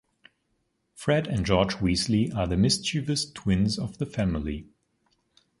[0.95, 4.65] Fred and George Weasley are the mischievous twins of the family.